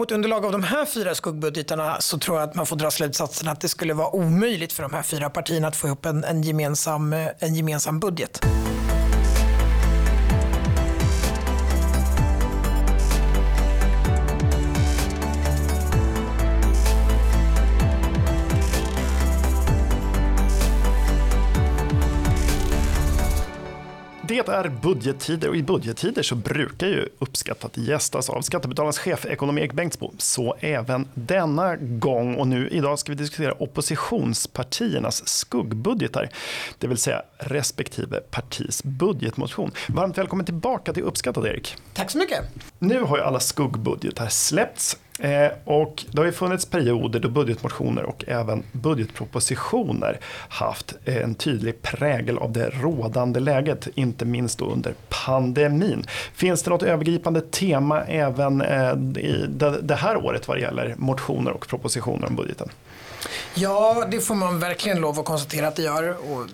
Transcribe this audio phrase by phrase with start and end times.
[0.00, 3.48] mot underlag av de här fyra skuggbudgetarna så tror jag att man får dra slutsatsen
[3.48, 6.42] att det skulle vara omöjligt för de här fyra partierna att få ihop en, en,
[6.42, 8.40] gemensam, eh, en gemensam budget.
[24.46, 29.58] Det är budgettider och i budgettider så brukar ju uppskattat gästas av Skattebetalarnas chef ekonom
[29.58, 30.12] Erik Bengtsbo.
[30.18, 36.30] Så även denna gång och nu idag ska vi diskutera oppositionspartiernas skuggbudgetar.
[36.78, 39.72] Det vill säga respektive partis budgetmotion.
[39.88, 41.76] Varmt välkommen tillbaka till Uppskattat Erik.
[41.94, 42.44] Tack så mycket.
[42.78, 48.02] Nu har ju alla skuggbudgetar släppts Eh, och det har ju funnits perioder då budgetmotioner
[48.02, 54.64] och även budgetpropositioner haft eh, en tydlig prägel av det rådande läget, inte minst då
[54.64, 56.06] under pandemin.
[56.34, 59.46] Finns det något övergripande tema även eh, i
[59.82, 62.68] det här året vad det gäller motioner och propositioner om budgeten?
[63.54, 66.16] Ja, det får man verkligen lov att konstatera att det gör.
[66.32, 66.46] Och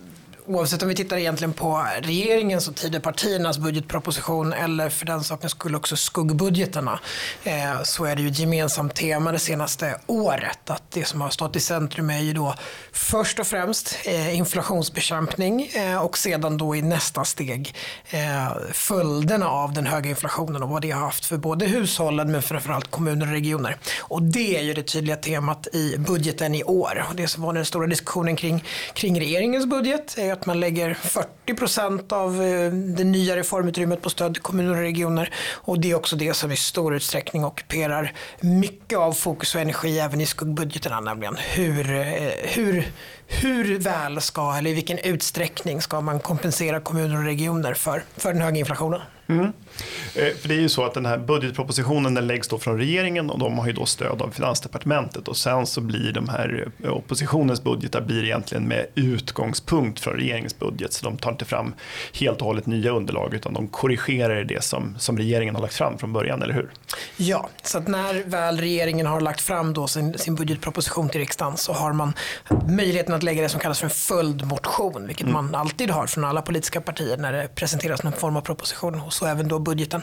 [0.46, 5.74] oavsett om vi tittar egentligen på regeringens och Tidöpartiernas budgetproposition eller för den sakens skull
[5.74, 7.00] också skuggbudgeterna
[7.44, 11.30] eh, så är det ju ett gemensamt tema det senaste året att det som har
[11.30, 12.54] stått i centrum är ju då
[12.92, 17.74] först och främst eh, inflationsbekämpning eh, och sedan då i nästa steg
[18.10, 22.42] eh, följderna av den höga inflationen och vad det har haft för både hushållen men
[22.42, 23.76] framförallt kommuner och regioner.
[24.00, 27.06] Och det är ju det tydliga temat i budgeten i år.
[27.10, 31.54] Och det som var den stora diskussionen kring, kring regeringens budget att man lägger 40
[31.54, 35.30] procent av eh, det nya reformutrymmet på stöd till kommuner och regioner.
[35.52, 39.98] Och det är också det som i stor utsträckning ockuperar mycket av fokus och energi
[39.98, 42.04] även i skuggbudgeterna, nämligen hur, eh,
[42.42, 42.86] hur,
[43.26, 48.32] hur väl ska, eller i vilken utsträckning ska man kompensera kommuner och regioner för, för
[48.32, 49.00] den höga inflationen?
[49.28, 49.52] Mm.
[50.14, 53.30] Eh, för det är ju så att den här budgetpropositionen den läggs då från regeringen
[53.30, 56.92] och de har ju då stöd av Finansdepartementet och sen så blir de här eh,
[56.92, 61.74] oppositionens budgetar blir egentligen med utgångspunkt från regeringens budget så de tar inte fram
[62.12, 65.98] helt och hållet nya underlag utan de korrigerar det som, som regeringen har lagt fram
[65.98, 66.70] från början, eller hur?
[67.16, 71.56] Ja, så att när väl regeringen har lagt fram då sin, sin budgetproposition till riksdagen
[71.56, 72.12] så har man
[72.68, 75.32] möjligheten att lägga det som kallas för en följdmotion, vilket mm.
[75.32, 79.12] man alltid har från alla politiska partier när det presenteras någon form av proposition och
[79.12, 80.02] så även då budgeten.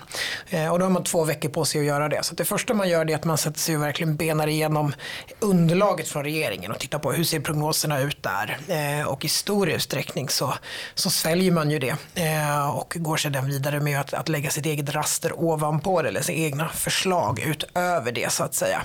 [0.50, 2.24] Eh, och då har man två veckor på sig att göra det.
[2.24, 4.94] Så det första man gör är att man sätter sig och verkligen benar igenom
[5.40, 8.57] underlaget från regeringen och tittar på hur ser prognoserna ut där.
[8.68, 10.53] Eh, och i stor utsträckning så,
[10.96, 14.66] så sväljer man ju det eh, och går sedan vidare med att, att lägga sitt
[14.66, 18.84] eget raster ovanpå det eller sina egna förslag utöver det så att säga.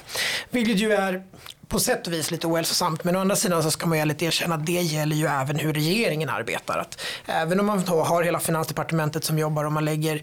[0.51, 1.23] Vilket ju är
[1.69, 3.05] på sätt och vis lite ohälsosamt.
[3.05, 5.59] Men å andra sidan så ska man ju ärligt erkänna att det gäller ju även
[5.59, 6.79] hur regeringen arbetar.
[6.79, 10.23] Att även om man har hela finansdepartementet som jobbar och man lägger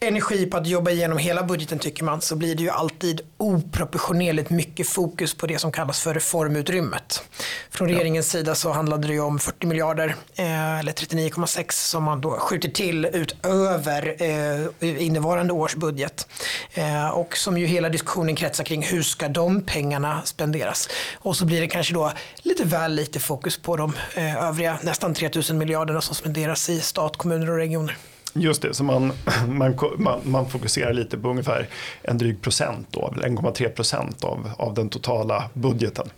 [0.00, 4.50] energi på att jobba igenom hela budgeten tycker man så blir det ju alltid oproportionerligt
[4.50, 7.22] mycket fokus på det som kallas för reformutrymmet.
[7.70, 12.20] Från regeringens sida så handlade det ju om 40 miljarder eh, eller 39,6 som man
[12.20, 16.28] då skjuter till utöver eh, innevarande års budget.
[16.74, 20.85] Eh, och som ju hela diskussionen kretsar kring hur ska de pengarna spenderas.
[21.14, 25.14] Och så blir det kanske då lite väl lite fokus på de eh, övriga nästan
[25.14, 27.96] 3000 miljarderna som spenderas i stat, kommuner och regioner.
[28.32, 29.12] Just det, så man,
[29.48, 31.68] man, man, man, fokuserar lite på ungefär
[32.02, 36.08] en dryg procent, 1,3 procent av, av den totala budgeten.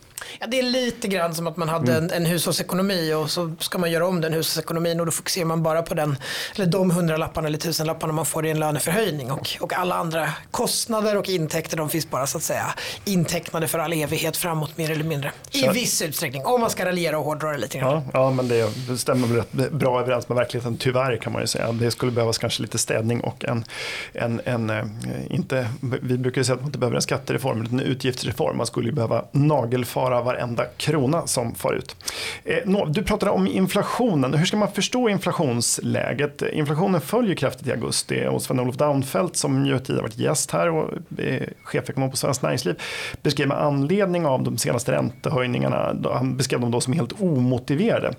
[0.40, 2.04] Ja, det är lite grann som att man hade mm.
[2.04, 5.62] en, en hushållsekonomi och så ska man göra om den hushållsekonomin och då fokuserar man
[5.62, 6.16] bara på den,
[6.54, 11.16] eller de hundralapparna eller tusenlapparna man får i en löneförhöjning och, och alla andra kostnader
[11.16, 12.74] och intäkter de finns bara så att säga
[13.04, 15.32] intecknade för all evighet framåt mer eller mindre.
[15.50, 15.72] I så.
[15.72, 17.92] viss utsträckning, om man ska raljera och hårdra det lite grann.
[17.92, 21.46] Ja, ja men det, det stämmer rätt bra överens med verkligheten, tyvärr kan man ju
[21.46, 21.72] säga.
[21.72, 23.64] Det skulle behövas kanske lite städning och en,
[24.12, 24.84] en, en eh,
[25.30, 28.56] inte, vi brukar ju säga att man inte behöver en skattereform, utan en utgiftsreform.
[28.56, 31.96] Man skulle ju behöva nagelfara varenda krona som far ut.
[32.44, 34.34] Eh, du pratade om inflationen.
[34.34, 36.42] Hur ska man förstå inflationsläget?
[36.42, 40.90] Inflationen följer kraftigt i augusti och Sven-Olof Daunfeldt som ju tidigare varit gäst här och
[41.18, 42.80] eh, chefekonom på Svenskt Näringsliv
[43.22, 48.14] beskrev med anledning av de senaste räntehöjningarna, han beskrev dem då som helt omotiverade.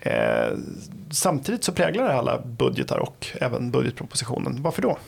[0.00, 0.56] Eh,
[1.10, 4.62] samtidigt så präglar det alla budgetar och även budgetpropositionen.
[4.62, 4.98] Varför då?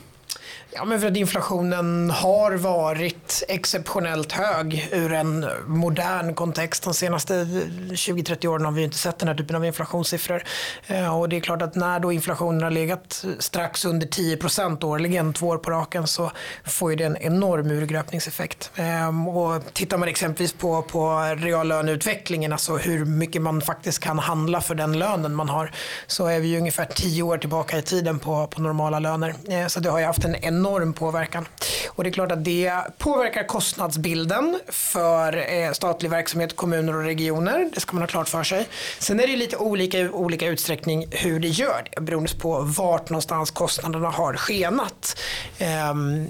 [0.71, 6.83] Ja, men för att inflationen har varit exceptionellt hög ur en modern kontext.
[6.83, 10.43] De senaste 20-30 åren har vi inte sett den här typen av inflationssiffror.
[10.87, 14.85] Eh, och det är klart att när då inflationen har legat strax under 10 procent
[14.85, 16.31] årligen, två år på raken, så
[16.65, 18.71] får det en enorm urgröpningseffekt.
[18.77, 24.61] Ehm, och tittar man exempelvis på, på reallöneutvecklingen, alltså hur mycket man faktiskt kan handla
[24.61, 25.71] för den lönen man har,
[26.07, 29.35] så är vi ungefär 10 år tillbaka i tiden på, på normala löner.
[29.49, 31.47] Eh, så det har ju haft haft en enorm påverkan.
[31.89, 37.71] Och det är klart att det påverkar kostnadsbilden för eh, statlig verksamhet, kommuner och regioner.
[37.75, 38.69] Det ska man ha klart för sig.
[38.99, 43.11] Sen är det lite olika i olika utsträckning hur det gör det beroende på vart
[43.11, 45.21] någonstans kostnaderna har skenat.
[45.59, 46.27] Ehm,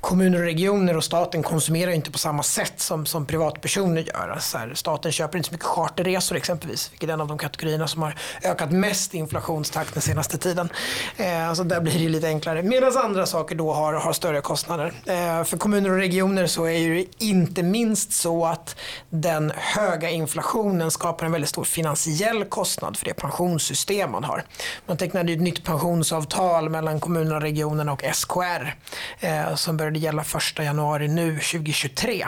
[0.00, 4.28] Kommuner och regioner och staten konsumerar inte på samma sätt som, som privatpersoner gör.
[4.28, 7.88] Alltså här, staten köper inte så mycket charterresor exempelvis, vilket är en av de kategorierna
[7.88, 10.68] som har ökat mest i inflationstakt den senaste tiden.
[11.16, 12.62] Eh, så där blir det lite enklare.
[12.62, 14.92] Medan andra saker då har, har större kostnader.
[15.06, 18.76] Eh, för kommuner och regioner så är det inte minst så att
[19.10, 24.44] den höga inflationen skapar en väldigt stor finansiell kostnad för det pensionssystem man har.
[24.86, 28.74] Man tecknade ett nytt pensionsavtal mellan kommunerna regionerna och SKR
[29.20, 32.26] eh, som började började gälla 1 januari nu 2023.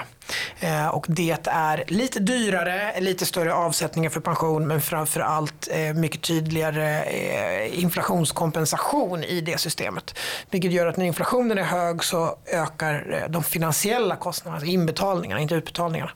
[0.61, 5.95] Eh, och det är lite dyrare, lite större avsättningar för pension men framför allt eh,
[5.95, 10.19] mycket tydligare eh, inflationskompensation i det systemet.
[10.51, 15.41] Vilket gör att när inflationen är hög så ökar eh, de finansiella kostnaderna, alltså inbetalningarna,
[15.41, 16.11] inte utbetalningarna,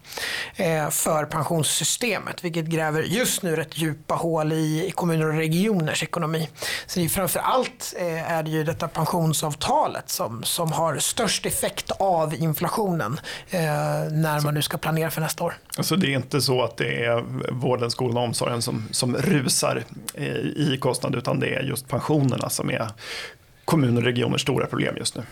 [0.57, 2.45] eh, för pensionssystemet.
[2.45, 6.49] Vilket gräver just nu rätt djupa hål i kommuner och regioners ekonomi.
[6.87, 11.47] Så det är framför allt eh, är det ju detta pensionsavtalet som, som har störst
[11.47, 13.21] effekt av inflationen
[14.05, 15.55] när man nu ska planera för nästa år.
[15.77, 19.83] Alltså det är inte så att det är vården, skolan och omsorgen som, som rusar
[20.57, 22.89] i kostnad utan det är just pensionerna som är
[23.67, 25.23] kommuner och regioners stora problem just nu?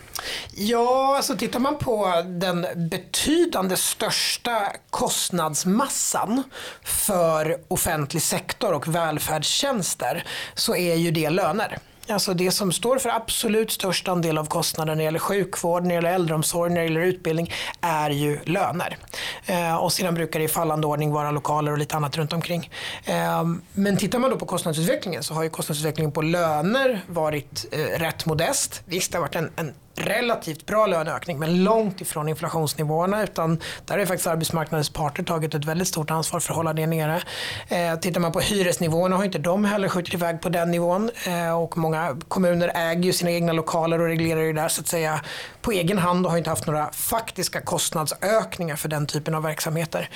[0.55, 6.43] Ja, alltså tittar man på den betydande största kostnadsmassan
[6.83, 10.23] för offentlig sektor och välfärdstjänster
[10.53, 11.77] så är ju det löner.
[12.07, 15.89] Alltså det som står för absolut störst andel av kostnaden när det gäller sjukvård, när
[15.89, 18.97] det gäller äldreomsorg, när det gäller utbildning är ju löner.
[19.45, 22.71] Eh, och sedan brukar det i fallande ordning vara lokaler och lite annat runt omkring.
[23.05, 23.43] Eh,
[23.73, 28.25] men tittar man då på kostnadsutvecklingen så har ju kostnadsutvecklingen på löner varit eh, rätt
[28.25, 28.81] modest.
[28.85, 33.97] Visst, det har varit en, en relativt bra löneökning men långt ifrån inflationsnivåerna utan där
[33.97, 37.21] har faktiskt arbetsmarknadens parter tagit ett väldigt stort ansvar för att hålla det nere.
[37.67, 41.61] Eh, tittar man på hyresnivåerna har inte de heller skjutit iväg på den nivån eh,
[41.61, 45.21] och många kommuner äger ju sina egna lokaler och reglerar ju där så att säga
[45.61, 50.09] på egen hand och har inte haft några faktiska kostnadsökningar för den typen av verksamheter.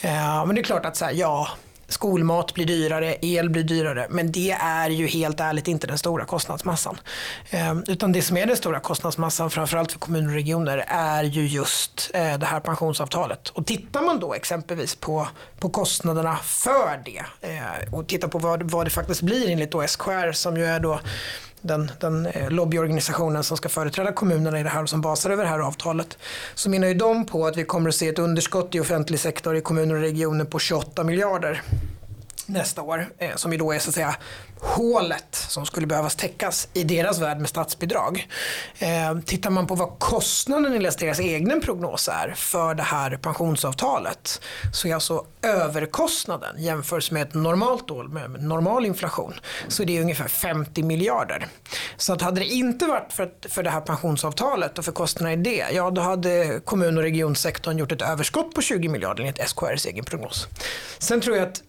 [0.00, 1.48] Eh, men det är klart att så här, ja
[1.88, 6.24] Skolmat blir dyrare, el blir dyrare, men det är ju helt ärligt inte den stora
[6.24, 7.00] kostnadsmassan.
[7.50, 11.46] Eh, utan det som är den stora kostnadsmassan, framförallt för kommuner och regioner, är ju
[11.46, 13.48] just eh, det här pensionsavtalet.
[13.48, 15.28] Och tittar man då exempelvis på,
[15.58, 19.86] på kostnaderna för det eh, och tittar på vad, vad det faktiskt blir enligt då
[19.86, 21.00] SKR som ju är då
[21.60, 25.44] den, den eh, lobbyorganisationen som ska företräda kommunerna i det här och som basar över
[25.44, 26.18] det här avtalet,
[26.54, 29.56] så menar ju de på att vi kommer att se ett underskott i offentlig sektor
[29.56, 31.62] i kommuner och regioner på 28 miljarder
[32.46, 34.16] nästa år, eh, som ju då är så att säga
[34.60, 38.28] hålet som skulle behövas täckas i deras värld med statsbidrag.
[38.78, 44.40] Eh, tittar man på vad kostnaden enligt deras egen prognos är för det här pensionsavtalet
[44.72, 49.34] så är alltså överkostnaden jämfört med ett normalt år med normal inflation
[49.68, 51.46] så är det ungefär 50 miljarder.
[51.96, 55.36] Så att hade det inte varit för, för det här pensionsavtalet och för kostnaderna i
[55.36, 59.86] det, ja då hade kommun och regionsektorn gjort ett överskott på 20 miljarder enligt SKRs
[59.86, 60.48] egen prognos.
[60.98, 61.62] Sen tror jag att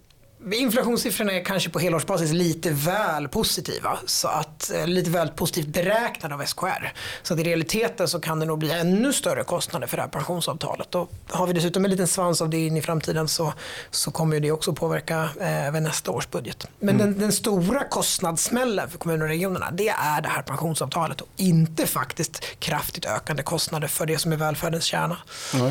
[0.53, 3.99] Inflationssiffrorna är kanske på helårsbasis lite väl positiva.
[4.05, 6.93] Så att, eh, lite väl positivt beräknade av SKR.
[7.23, 10.09] Så att i realiteten så kan det nog bli ännu större kostnader för det här
[10.09, 10.95] pensionsavtalet.
[10.95, 13.53] Och har vi dessutom en liten svans av det in i framtiden så,
[13.91, 16.67] så kommer det också påverka eh, även nästa års budget.
[16.79, 17.07] Men mm.
[17.07, 21.87] den, den, stora kostnadssmällen för kommuner och regionerna det är det här pensionsavtalet och inte
[21.87, 25.17] faktiskt kraftigt ökande kostnader för det som är välfärdens kärna.
[25.53, 25.67] Mm.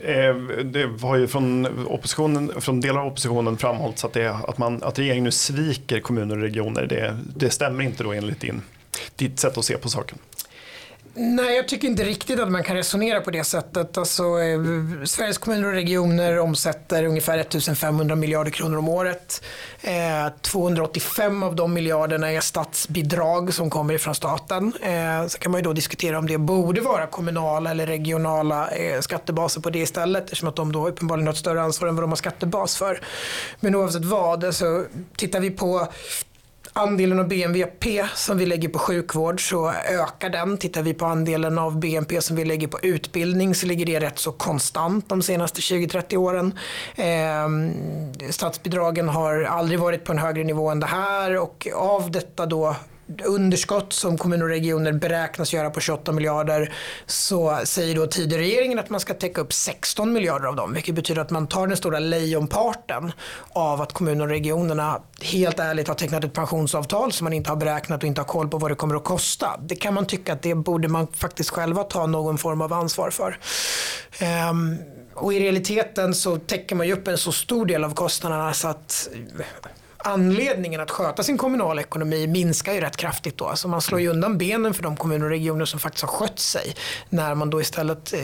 [0.00, 4.82] Eh, det var ju från, oppositionen, från delar av oppositionen framhållits att, det, att, man,
[4.82, 6.86] att regeringen nu sviker kommuner och regioner.
[6.86, 8.62] Det, det stämmer inte då enligt din,
[9.16, 10.18] ditt sätt att se på saken.
[11.18, 13.98] Nej, jag tycker inte riktigt att man kan resonera på det sättet.
[13.98, 14.60] Alltså, eh,
[15.04, 19.42] Sveriges kommuner och regioner omsätter ungefär 1500 miljarder kronor om året.
[19.80, 24.72] Eh, 285 av de miljarderna är statsbidrag som kommer ifrån staten.
[24.82, 29.00] Eh, så kan man ju då diskutera om det borde vara kommunala eller regionala eh,
[29.00, 32.02] skattebaser på det istället eftersom att de då uppenbarligen har ett större ansvar än vad
[32.02, 33.00] de har skattebas för.
[33.60, 34.84] Men oavsett vad, så
[35.16, 35.88] tittar vi på
[36.76, 40.58] andelen av BNP som vi lägger på sjukvård så ökar den.
[40.58, 44.18] Tittar vi på andelen av BNP som vi lägger på utbildning så ligger det rätt
[44.18, 46.58] så konstant de senaste 20-30 åren.
[46.96, 52.46] Eh, statsbidragen har aldrig varit på en högre nivå än det här och av detta
[52.46, 52.76] då
[53.24, 56.74] underskott som kommuner och regioner beräknas göra på 28 miljarder
[57.06, 60.72] så säger då tidigare regeringen att man ska täcka upp 16 miljarder av dem.
[60.72, 63.12] Vilket betyder att man tar den stora lejonparten
[63.48, 67.56] av att kommuner och regionerna helt ärligt har tecknat ett pensionsavtal som man inte har
[67.56, 69.60] beräknat och inte har koll på vad det kommer att kosta.
[69.62, 73.10] Det kan man tycka att det borde man faktiskt själva ta någon form av ansvar
[73.10, 73.38] för.
[74.50, 74.76] Um,
[75.14, 78.68] och i realiteten så täcker man ju upp en så stor del av kostnaderna så
[78.68, 79.08] att
[80.06, 83.44] anledningen att sköta sin kommunala ekonomi minskar ju rätt kraftigt då.
[83.46, 86.38] Alltså man slår ju undan benen för de kommuner och regioner som faktiskt har skött
[86.38, 86.74] sig.
[87.08, 88.20] När man då istället eh,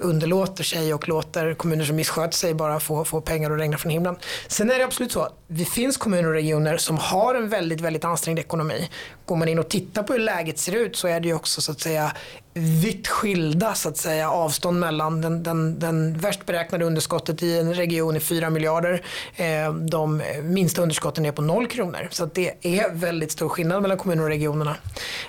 [0.00, 3.92] underlåter sig och låter kommuner som misskött sig bara få, få pengar och regna från
[3.92, 4.16] himlen.
[4.48, 8.04] Sen är det absolut så, det finns kommuner och regioner som har en väldigt, väldigt
[8.04, 8.90] ansträngd ekonomi.
[9.24, 11.60] Går man in och tittar på hur läget ser ut så är det ju också
[11.60, 12.12] så att säga
[12.56, 17.74] vitt skilda så att säga, avstånd mellan den, den, den värst beräknade underskottet i en
[17.74, 19.02] region är 4 miljarder.
[19.36, 22.08] Eh, de minsta underskotten är på 0 kronor.
[22.10, 24.76] Så det är väldigt stor skillnad mellan kommuner och regionerna.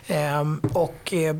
[0.08, 0.44] Eh,
[0.74, 1.36] och, eh,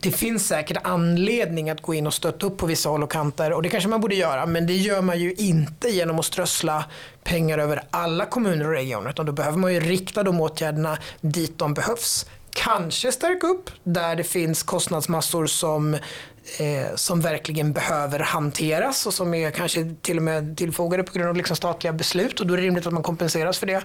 [0.00, 3.52] det finns säkert anledning att gå in och stötta upp på vissa håll och kanter
[3.52, 6.84] och det kanske man borde göra men det gör man ju inte genom att strössla
[7.24, 11.58] pengar över alla kommuner och regioner utan då behöver man ju rikta de åtgärderna dit
[11.58, 12.26] de behövs
[12.64, 19.34] kanske stärka upp där det finns kostnadsmassor som, eh, som verkligen behöver hanteras och som
[19.34, 22.58] är kanske till och med tillfogade på grund av liksom statliga beslut och då är
[22.58, 23.82] det rimligt att man kompenseras för det.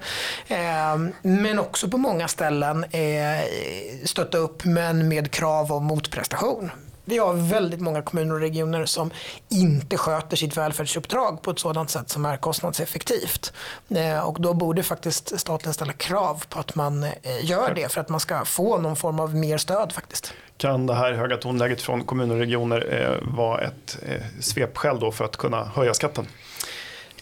[0.47, 3.45] Eh, men också på många ställen eh,
[4.05, 6.71] stötta upp men med krav om motprestation.
[7.05, 9.11] Vi har väldigt många kommuner och regioner som
[9.49, 13.53] inte sköter sitt välfärdsuppdrag på ett sådant sätt som är kostnadseffektivt.
[13.89, 17.09] Eh, och då borde faktiskt staten ställa krav på att man eh,
[17.41, 20.33] gör det för att man ska få någon form av mer stöd faktiskt.
[20.57, 23.97] Kan det här höga tonläget från kommuner och regioner eh, vara ett
[24.39, 26.27] svepskäl då för att kunna höja skatten?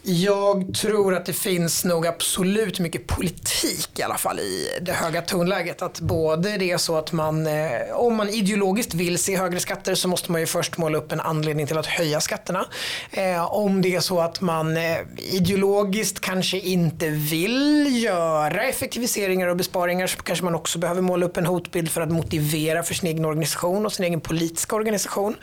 [0.03, 5.21] Jag tror att det finns nog absolut mycket politik i alla fall i det höga
[5.21, 5.81] tonläget.
[5.81, 9.95] Att både det är så att man, eh, om man ideologiskt vill se högre skatter
[9.95, 12.65] så måste man ju först måla upp en anledning till att höja skatterna.
[13.11, 19.57] Eh, om det är så att man eh, ideologiskt kanske inte vill göra effektiviseringar och
[19.57, 23.09] besparingar så kanske man också behöver måla upp en hotbild för att motivera för sin
[23.09, 25.35] egen organisation och sin egen politiska organisation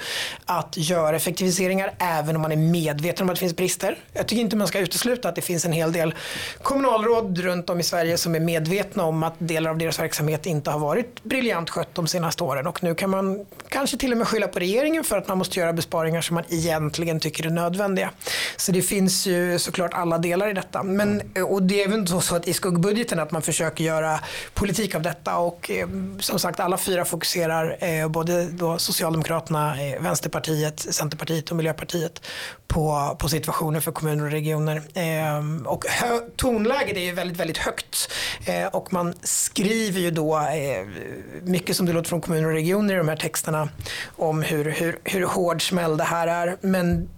[0.45, 3.99] att göra effektiviseringar även om man är medveten om att det finns brister.
[4.13, 6.15] Jag tycker inte man ska utesluta att det finns en hel del
[6.63, 10.71] kommunalråd runt om i Sverige som är medvetna om att delar av deras verksamhet inte
[10.71, 12.67] har varit briljant skött de senaste åren.
[12.67, 15.61] Och nu kan man kanske till och med skylla på regeringen för att man måste
[15.61, 18.11] göra besparingar som man egentligen tycker är nödvändiga.
[18.57, 20.83] Så det finns ju såklart alla delar i detta.
[20.83, 24.21] Men, och det är även så att i skuggbudgeten att man försöker göra
[24.55, 25.89] politik av detta och eh,
[26.21, 32.23] som sagt alla fyra fokuserar, eh, både då Socialdemokraterna, eh, Vänsterpartiet, Centerpartiet och Miljöpartiet
[32.67, 34.83] på, på situationen för kommuner och regioner.
[34.95, 38.13] Eh, och hö, tonläget är ju väldigt, väldigt högt.
[38.47, 40.87] Eh, och man skriver ju då eh,
[41.43, 43.69] mycket som det låter från kommuner och regioner i de här texterna
[44.17, 46.57] om hur, hur, hur hård smäll det här är.
[46.61, 47.09] Men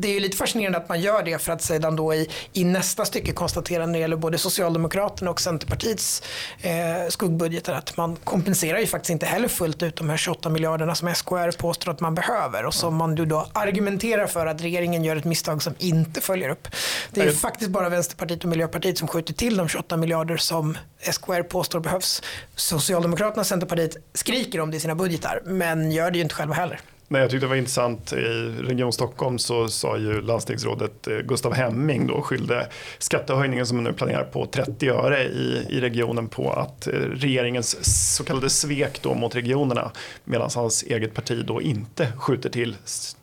[0.00, 2.64] det är ju lite fascinerande att man gör det för att sedan då i, i
[2.64, 6.22] nästa stycke konstatera när det gäller både Socialdemokraterna och Centerpartiets
[6.62, 10.94] eh, skuggbudgetar att man kompenserar ju faktiskt inte heller fullt ut de här 28 miljarderna
[10.94, 15.16] som SKR påstår att man behöver och som man då argumenterar för att regeringen gör
[15.16, 16.68] ett misstag som inte följer upp.
[17.10, 20.78] Det är ju faktiskt bara Vänsterpartiet och Miljöpartiet som skjuter till de 28 miljarder som
[21.00, 22.22] SKR påstår behövs.
[22.54, 26.54] Socialdemokraterna och Centerpartiet skriker om det i sina budgetar men gör det ju inte själva
[26.54, 26.80] heller.
[27.08, 28.12] Nej, jag tyckte det var intressant.
[28.12, 28.16] I
[28.60, 33.92] Region Stockholm så sa ju landstingsrådet eh, Gustav Hemming då skyllde skattehöjningen som man nu
[33.92, 37.76] planerar på 30 öre i, i regionen på att eh, regeringens
[38.16, 39.90] så kallade svek då mot regionerna
[40.24, 42.76] medan hans eget parti då inte skjuter till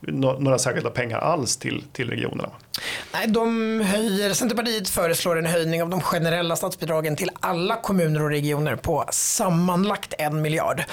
[0.08, 2.50] några särskilda pengar alls till, till regionerna.
[3.14, 8.30] Nej, de höjer, Centerpartiet föreslår en höjning av de generella statsbidragen till alla kommuner och
[8.30, 10.84] regioner på sammanlagt en miljard.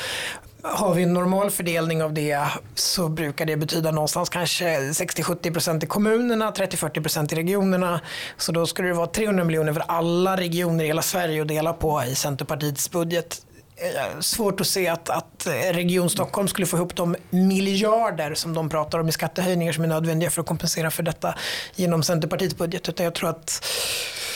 [0.63, 2.39] Har vi en normal fördelning av det
[2.75, 8.01] så brukar det betyda någonstans kanske 60-70% i kommunerna, 30-40% i regionerna.
[8.37, 11.73] Så då skulle det vara 300 miljoner för alla regioner i hela Sverige att dela
[11.73, 13.43] på i Centerpartiets budget.
[13.83, 18.69] Eh, svårt att se att, att Region Stockholm skulle få ihop de miljarder som de
[18.69, 21.35] pratar om i skattehöjningar som är nödvändiga för att kompensera för detta
[21.75, 22.89] genom Centerpartiets budget.
[22.89, 23.65] Utan jag tror att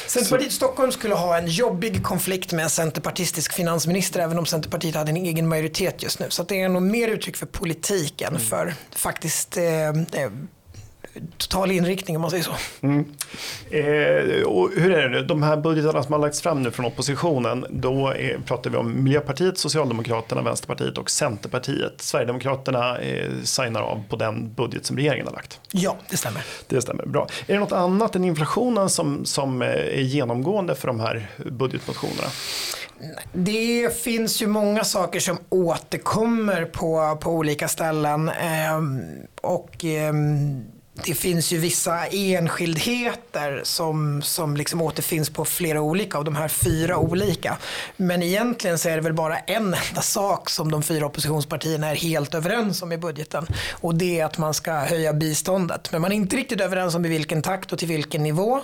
[0.07, 4.95] Centerpartiet i Stockholm skulle ha en jobbig konflikt med en centerpartistisk finansminister även om Centerpartiet
[4.95, 6.27] hade en egen majoritet just nu.
[6.31, 8.41] Så det är nog mer uttryck för politiken mm.
[8.41, 9.95] för faktiskt eh, eh
[11.39, 12.53] total inriktning om man säger så.
[12.81, 13.05] Mm.
[13.71, 16.87] Eh, och hur är det nu, de här budgetarna som har lagts fram nu från
[16.87, 22.01] oppositionen, då är, pratar vi om Miljöpartiet, Socialdemokraterna, Vänsterpartiet och Centerpartiet.
[22.01, 25.61] Sverigedemokraterna eh, signar av på den budget som regeringen har lagt.
[25.71, 26.45] Ja, det stämmer.
[26.67, 27.27] Det stämmer, bra.
[27.47, 32.29] Är det något annat än inflationen som, som eh, är genomgående för de här budgetmotionerna?
[33.33, 38.29] Det finns ju många saker som återkommer på, på olika ställen.
[38.29, 38.79] Eh,
[39.43, 40.13] och eh,
[40.95, 46.49] det finns ju vissa enskildheter som, som liksom återfinns på flera olika av de här
[46.49, 47.57] fyra olika.
[47.97, 51.95] Men egentligen så är det väl bara en enda sak som de fyra oppositionspartierna är
[51.95, 53.47] helt överens om i budgeten.
[53.73, 55.93] Och det är att man ska höja biståndet.
[55.93, 58.61] Men man är inte riktigt överens om i vilken takt och till vilken nivå.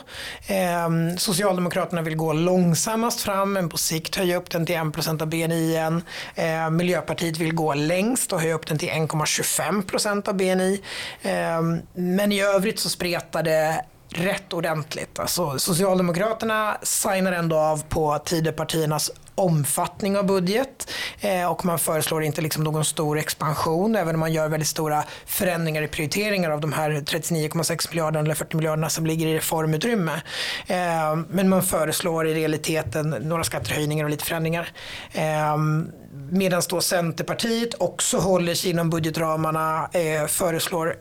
[0.47, 5.29] Eh, Socialdemokraterna vill gå långsammast fram men på sikt höja upp den till 1% av
[5.29, 6.03] BNI igen.
[6.35, 10.81] Eh, Miljöpartiet vill gå längst och höja upp den till 1,25% av BNI.
[11.23, 11.61] Eh,
[12.21, 15.19] men i övrigt så spretar det rätt ordentligt.
[15.19, 22.41] Alltså, Socialdemokraterna signar ändå av på Tidöpartiernas omfattning av budget eh, och man föreslår inte
[22.41, 26.73] liksom någon stor expansion även om man gör väldigt stora förändringar i prioriteringar av de
[26.73, 30.23] här 39,6 miljarderna eller 40 miljarderna som ligger i reformutrymme.
[30.67, 34.69] Eh, men man föreslår i realiteten några skattehöjningar och lite förändringar.
[35.12, 35.57] Eh,
[36.31, 40.97] Medan då Centerpartiet också håller sig inom budgetramarna, eh, föreslår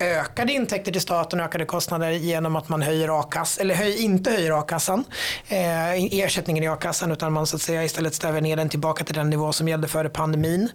[0.00, 4.30] ökade intäkter till staten och ökade kostnader genom att man höjer a-kassan, eller höj, inte
[4.30, 5.04] höjer a-kassan,
[5.48, 9.14] eh, ersättningen i a-kassan utan man så att säga istället stäver ner den tillbaka till
[9.14, 10.70] den nivå som gällde före pandemin.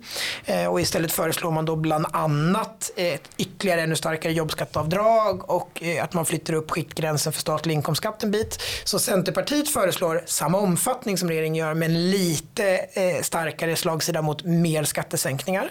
[0.46, 6.04] Eh, och istället föreslår man då bland annat ett ytterligare ännu starkare jobbskatteavdrag och eh,
[6.04, 8.62] att man flyttar upp skiktgränsen för statlig inkomstskatt en bit.
[8.84, 14.84] Så Centerpartiet föreslår samma omfattning som regeringen gör men lite eh, starkare slagsida mot mer
[14.84, 15.70] skattesänkningar.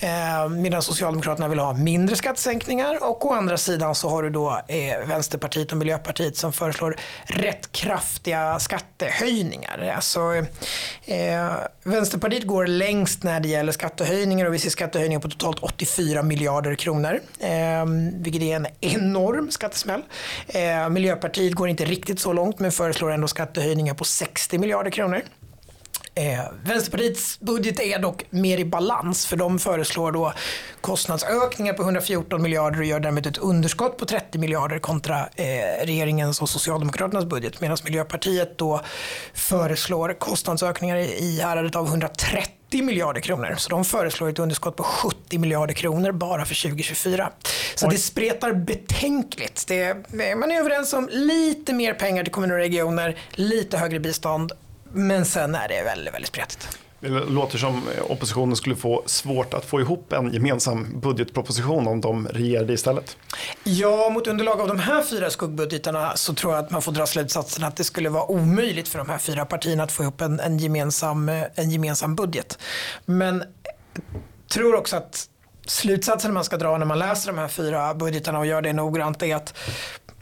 [0.00, 0.44] Mm.
[0.44, 4.30] Eh, medan Socialdemokraterna vill ha mindre skattesänkningar pengar och å andra sidan så har du
[4.30, 9.92] då eh, Vänsterpartiet och Miljöpartiet som föreslår rätt kraftiga skattehöjningar.
[9.96, 10.20] Alltså,
[11.04, 11.50] eh,
[11.82, 16.74] Vänsterpartiet går längst när det gäller skattehöjningar och vi ser skattehöjningar på totalt 84 miljarder
[16.74, 17.20] kronor.
[17.40, 20.02] Eh, vilket är en enorm skattesmäll.
[20.46, 25.22] Eh, Miljöpartiet går inte riktigt så långt men föreslår ändå skattehöjningar på 60 miljarder kronor.
[26.18, 30.32] Eh, Vänsterpartiets budget är dock mer i balans för de föreslår då
[30.80, 36.42] kostnadsökningar på 114 miljarder och gör därmed ett underskott på 30 miljarder kontra eh, regeringens
[36.42, 38.80] och Socialdemokraternas budget medan Miljöpartiet då
[39.34, 43.54] föreslår kostnadsökningar i häradet av 130 miljarder kronor.
[43.58, 47.30] Så de föreslår ett underskott på 70 miljarder kronor bara för 2024.
[47.74, 47.94] Så Oj.
[47.94, 49.64] det spretar betänkligt.
[49.68, 49.96] Det,
[50.36, 54.52] man är överens om lite mer pengar till kommuner och regioner, lite högre bistånd
[54.92, 56.78] men sen är det väldigt, väldigt spretigt.
[57.00, 62.28] Det låter som oppositionen skulle få svårt att få ihop en gemensam budgetproposition om de
[62.28, 63.16] regerade istället.
[63.64, 67.06] Ja, mot underlag av de här fyra skuggbudgetarna så tror jag att man får dra
[67.06, 70.40] slutsatsen att det skulle vara omöjligt för de här fyra partierna att få ihop en,
[70.40, 72.58] en, gemensam, en gemensam budget.
[73.04, 73.44] Men
[73.94, 75.28] jag tror också att
[75.66, 79.22] slutsatsen man ska dra när man läser de här fyra budgetarna och gör det noggrant
[79.22, 79.54] är att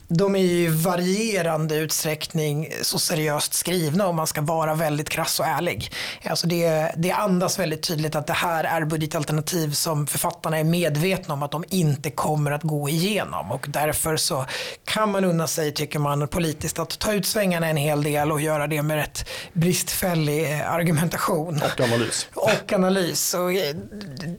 [0.09, 5.47] de är i varierande utsträckning så seriöst skrivna om man ska vara väldigt krass och
[5.47, 5.93] ärlig.
[6.25, 11.35] Alltså det, det andas väldigt tydligt att det här är budgetalternativ som författarna är medvetna
[11.35, 14.47] om att de inte kommer att gå igenom och därför så
[14.85, 18.41] kan man unna sig, tycker man, politiskt att ta ut svängarna en hel del och
[18.41, 21.63] göra det med rätt bristfällig eh, argumentation.
[21.63, 22.29] Och analys.
[22.35, 23.35] Och analys.
[23.35, 23.77] Och, eh,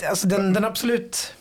[0.09, 1.33] alltså den, den absolut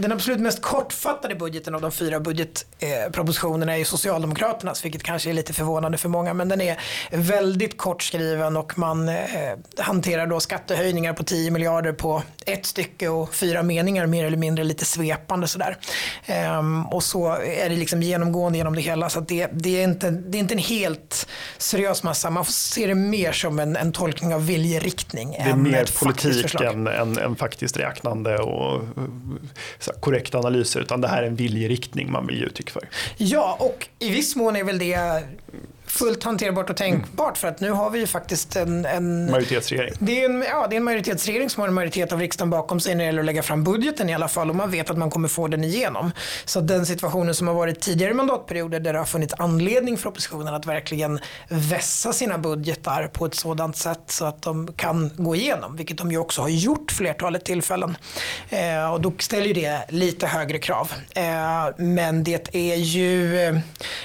[0.00, 5.34] den absolut mest kortfattade budgeten av de fyra budgetpropositionerna är ju Socialdemokraternas, vilket kanske är
[5.34, 6.76] lite förvånande för många, men den är
[7.10, 9.16] väldigt kort skriven och man eh,
[9.78, 14.64] hanterar då skattehöjningar på 10 miljarder på ett stycke och fyra meningar mer eller mindre
[14.64, 15.76] lite svepande sådär.
[16.26, 20.10] Ehm, och så är det liksom genomgående genom det hela så det, det, är inte,
[20.10, 21.26] det är inte en helt
[21.58, 25.30] seriös massa, man får se det mer som en, en tolkning av viljeriktning.
[25.30, 28.82] Det är mer politik än, än, än faktiskt räknande och
[30.00, 32.88] korrekta analyser utan det här är en viljeriktning man vill ge uttryck för.
[33.16, 35.22] Ja, och i viss mån är väl det
[35.90, 38.86] fullt hanterbart och tänkbart för att nu har vi ju faktiskt en...
[38.86, 39.94] en majoritetsregering.
[39.98, 42.80] Det är en, ja, det är en majoritetsregering som har en majoritet av riksdagen bakom
[42.80, 44.98] sig när det gäller att lägga fram budgeten i alla fall och man vet att
[44.98, 46.12] man kommer få den igenom.
[46.44, 50.54] Så den situationen som har varit tidigare mandatperioder där det har funnits anledning för oppositionen
[50.54, 55.76] att verkligen vässa sina budgetar på ett sådant sätt så att de kan gå igenom,
[55.76, 57.96] vilket de ju också har gjort flertalet tillfällen.
[58.48, 60.92] Eh, och då ställer ju det lite högre krav.
[61.14, 61.24] Eh,
[61.76, 63.58] men det är ju, eh,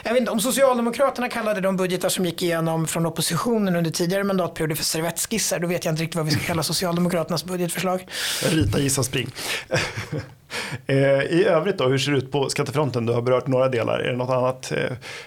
[0.03, 4.23] jag vet inte, om Socialdemokraterna kallade de budgetar som gick igenom från oppositionen under tidigare
[4.23, 5.59] mandatperioder för servettskisser.
[5.59, 8.07] Då vet jag inte riktigt vad vi ska kalla Socialdemokraternas budgetförslag.
[8.43, 9.29] Rita, gissa, spring.
[10.87, 13.05] Eh, I övrigt då, hur ser det ut på skattefronten?
[13.05, 13.99] Du har berört några delar.
[13.99, 14.83] Är det något annat eh,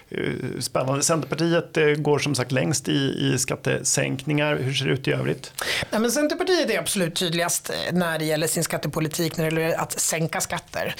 [0.09, 1.03] eh, spännande?
[1.03, 4.55] Centerpartiet går som sagt längst i, i skattesänkningar.
[4.55, 5.53] Hur ser det ut i övrigt?
[5.91, 9.99] Nej, men Centerpartiet är absolut tydligast när det gäller sin skattepolitik, när det gäller att
[9.99, 10.95] sänka skatter.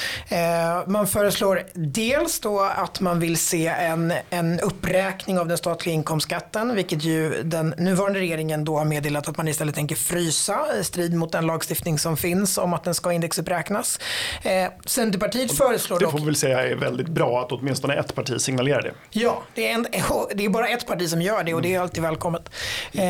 [0.87, 6.75] Man föreslår dels då att man vill se en, en uppräkning av den statliga inkomstskatten,
[6.75, 11.13] vilket ju den nuvarande regeringen då har meddelat att man istället tänker frysa i strid
[11.13, 13.99] mot den lagstiftning som finns om att den ska indexuppräknas.
[14.43, 18.41] Eh, Centerpartiet föreslår Det får vi väl säga är väldigt bra att åtminstone ett parti
[18.41, 18.91] signalerar det.
[19.09, 19.87] Ja, det är, en,
[20.35, 22.49] det är bara ett parti som gör det och det är alltid välkommet.
[22.91, 23.03] Eh,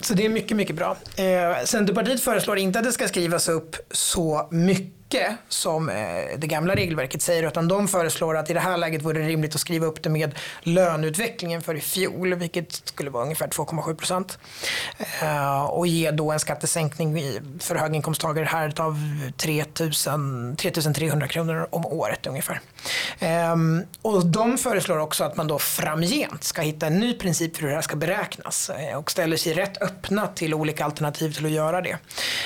[0.00, 0.96] så det är mycket, mycket bra.
[1.16, 5.94] Eh, Centerpartiet föreslår inte att det ska skrivas upp så mycket mycket som eh,
[6.38, 9.54] det gamla regelverket säger utan de föreslår att i det här läget vore det rimligt
[9.54, 14.38] att skriva upp det med löneutvecklingen för i fjol vilket skulle vara ungefär 2,7 procent
[15.22, 18.96] eh, och ge då en skattesänkning för höginkomsttagare här av
[19.36, 19.64] 3
[20.94, 22.60] 300 kronor om året ungefär.
[23.18, 27.62] Ehm, och de föreslår också att man då framgent ska hitta en ny princip för
[27.62, 31.46] hur det här ska beräknas eh, och ställer sig rätt öppna till olika alternativ till
[31.46, 31.98] att göra det.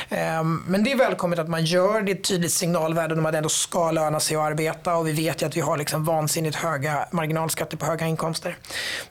[0.09, 3.48] Ehm, men det är välkommet att man gör det tydligt signalvärde, om att det ändå
[3.48, 7.08] ska löna sig att arbeta och vi vet ju att vi har liksom vansinnigt höga
[7.10, 8.56] marginalskatter på höga inkomster.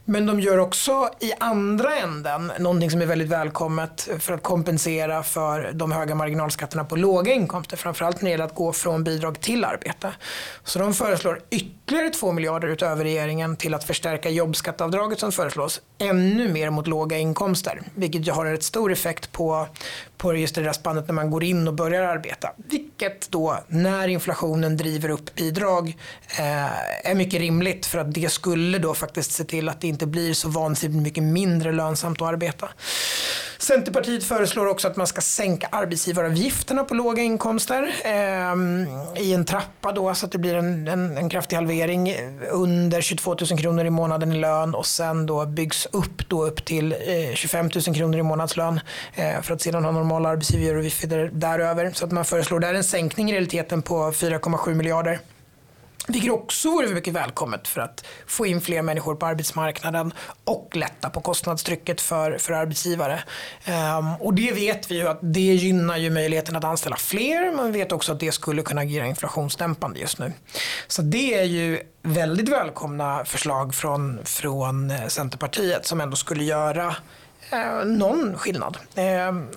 [0.05, 5.23] Men de gör också i andra änden någonting som är väldigt välkommet för att kompensera
[5.23, 7.77] för de höga marginalskatterna på låga inkomster.
[7.77, 10.11] Framförallt när det gäller att gå från bidrag till arbete.
[10.63, 16.53] Så de föreslår ytterligare 2 miljarder utöver regeringen till att förstärka jobbskatteavdraget som föreslås ännu
[16.53, 17.81] mer mot låga inkomster.
[17.95, 19.67] Vilket ju har en rätt stor effekt på,
[20.17, 22.49] på just det där spannet när man går in och börjar arbeta.
[23.03, 25.97] Vilket då när inflationen driver upp bidrag
[26.39, 30.05] eh, är mycket rimligt för att det skulle då faktiskt se till att det inte
[30.05, 32.69] blir så vansinnigt mycket mindre lönsamt att arbeta.
[33.63, 39.91] Centerpartiet föreslår också att man ska sänka arbetsgivaravgifterna på låga inkomster eh, i en trappa
[39.91, 42.15] då så att det blir en, en, en kraftig halvering
[42.51, 46.65] under 22 000 kronor i månaden i lön och sen då byggs upp då upp
[46.65, 48.79] till eh, 25 000 kronor i månadslön
[49.15, 51.91] eh, för att sedan ha normala arbetsgivaravgifter däröver.
[51.93, 55.19] Så att man föreslår där en sänkning i realiteten på 4,7 miljarder.
[56.07, 60.13] Vilket också vore mycket välkommet för att få in fler människor på arbetsmarknaden
[60.43, 63.23] och lätta på kostnadstrycket för, för arbetsgivare.
[63.97, 67.71] Um, och det vet vi ju att det gynnar ju möjligheten att anställa fler men
[67.71, 70.33] vi vet också att det skulle kunna agera inflationsdämpande just nu.
[70.87, 76.95] Så det är ju väldigt välkomna förslag från, från eh, Centerpartiet som ändå skulle göra
[77.53, 78.77] eh, någon skillnad.
[78.95, 79.03] Eh,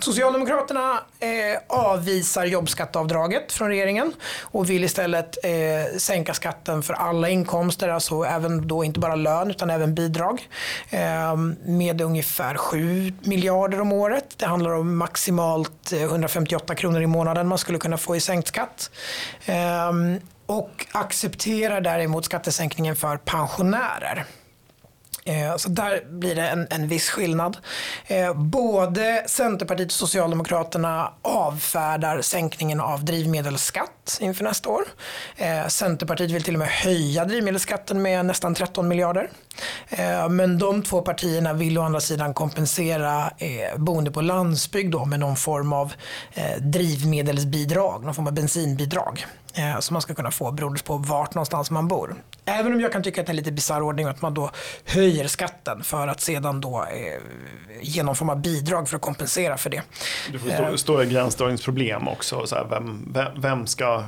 [0.00, 1.28] Socialdemokraterna eh,
[1.68, 8.68] avvisar jobbskatteavdraget från regeringen och vill istället eh, sänka skatten för alla inkomster, alltså även
[8.68, 10.48] då inte bara lön utan även bidrag
[10.90, 14.34] eh, med ungefär 7 miljarder om året.
[14.38, 18.48] Det handlar om maximalt eh, 158 kronor i månaden man skulle kunna få i sänkt
[18.48, 18.90] skatt
[19.46, 19.92] eh,
[20.46, 24.24] och accepterar däremot skattesänkningen för pensionärer.
[25.26, 27.56] Eh, så där blir det en, en viss skillnad.
[28.06, 34.82] Eh, både Centerpartiet och Socialdemokraterna avfärdar sänkningen av drivmedelsskatt inför nästa år.
[35.36, 39.30] Eh, Centerpartiet vill till och med höja drivmedelsskatten med nästan 13 miljarder.
[40.30, 43.30] Men de två partierna vill å andra sidan kompensera
[43.76, 45.92] boende på landsbygd då med någon form av
[46.58, 49.26] drivmedelsbidrag, någon form av bensinbidrag
[49.80, 52.14] som man ska kunna få beroende på vart någonstans man bor.
[52.44, 54.50] Även om jag kan tycka att det är en lite bisarr ordning att man då
[54.84, 57.20] höjer skatten för att sedan då eh,
[57.82, 59.82] ge någon form av bidrag för att kompensera för det.
[60.32, 62.46] Du får stå, stora gränsdragningsproblem också.
[62.46, 64.04] Så här, vem, vem, vem, ska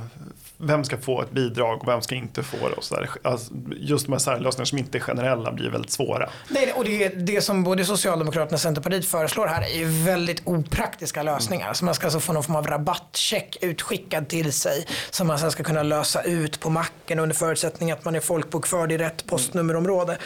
[0.61, 2.75] vem ska få ett bidrag och vem ska inte få det?
[2.75, 3.09] Och så där.
[3.21, 6.29] Alltså, just de här särlösningarna som inte är generella blir väldigt svåra.
[6.47, 11.65] Nej, och det, det som både Socialdemokraterna och Centerpartiet föreslår här är väldigt opraktiska lösningar.
[11.65, 11.75] Mm.
[11.75, 15.51] Så man ska alltså få någon form av rabattcheck utskickad till sig som man sen
[15.51, 20.17] ska kunna lösa ut på macken under förutsättning att man är folkbokförd i rätt postnummerområde.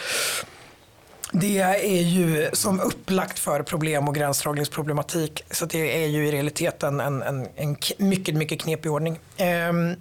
[1.32, 5.44] Det är ju som upplagt för problem och gränsdragningsproblematik.
[5.50, 9.18] Så det är ju i realiteten en, en, en mycket, mycket knepig ordning.
[9.36, 9.96] Ehm,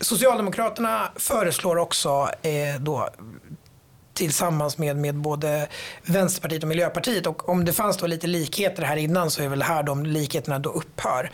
[0.00, 3.08] Socialdemokraterna föreslår också eh, då
[4.16, 5.68] tillsammans med, med både
[6.02, 7.26] Vänsterpartiet och Miljöpartiet.
[7.26, 10.58] Och om det fanns då lite likheter här innan så är väl här de likheterna
[10.58, 11.30] då upphör.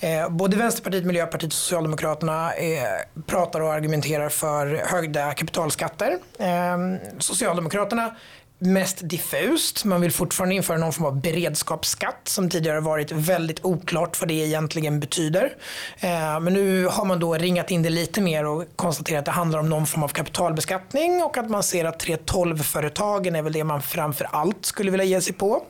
[0.00, 2.82] Eh, både Vänsterpartiet, Miljöpartiet och Socialdemokraterna eh,
[3.26, 6.18] pratar och argumenterar för höjda kapitalskatter.
[6.38, 6.78] Eh,
[7.18, 8.14] Socialdemokraterna
[8.58, 9.84] mest diffust.
[9.84, 14.34] Man vill fortfarande införa någon form av beredskapsskatt som tidigare varit väldigt oklart vad det
[14.34, 15.56] egentligen betyder.
[16.00, 19.30] Eh, men nu har man då ringat in det lite mer och konstaterat att det
[19.30, 23.64] handlar om någon form av kapitalbeskattning och att man ser att 3.12-företagen är väl det
[23.64, 25.62] man framför allt skulle vilja ge sig på.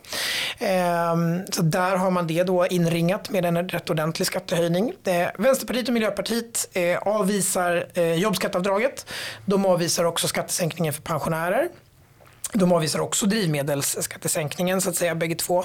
[0.59, 1.15] Eh,
[1.51, 4.93] så där har man det då inringat med en rätt ordentlig skattehöjning.
[5.05, 9.07] Eh, Vänsterpartiet och Miljöpartiet avvisar jobbskattavdraget.
[9.45, 11.69] De avvisar också skattesänkningen för pensionärer.
[12.57, 15.65] De avvisar också drivmedelsskattesänkningen så att säga bägge två.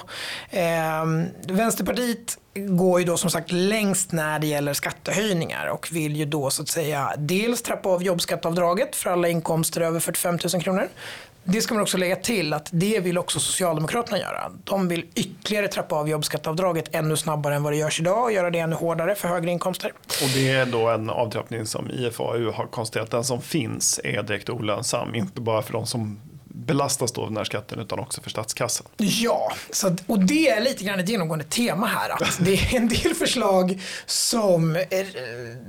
[0.49, 1.05] Eh,
[1.47, 6.49] Vänsterpartiet går ju då som sagt längst när det gäller skattehöjningar och vill ju då
[6.49, 10.87] så att säga dels trappa av jobbskatteavdraget för alla inkomster över 45 000 kronor.
[11.43, 14.51] Det ska man också lägga till att det vill också Socialdemokraterna göra.
[14.63, 18.49] De vill ytterligare trappa av jobbskatteavdraget ännu snabbare än vad det görs idag och göra
[18.49, 19.93] det ännu hårdare för högre inkomster.
[20.23, 24.49] Och det är då en avtrappning som IFAU har konstaterat, den som finns är direkt
[24.49, 26.19] olönsam, inte bara för de som
[26.65, 28.87] belastas då av den här skatten utan också för statskassan.
[28.97, 32.09] Ja, så, och det är lite grann ett genomgående tema här.
[32.09, 34.83] Att det är en del förslag som eh,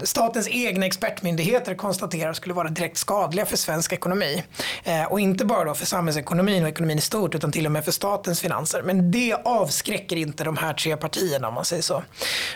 [0.02, 4.42] statens egna expertmyndigheter konstaterar skulle vara direkt skadliga för svensk ekonomi.
[4.84, 7.84] Eh, och inte bara då för samhällsekonomin och ekonomin i stort utan till och med
[7.84, 8.82] för statens finanser.
[8.82, 12.02] Men det avskräcker inte de här tre partierna om man säger så.